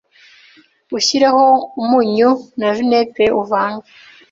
[0.97, 1.45] ushyireho
[1.81, 3.89] umunyu na vinaigre uvange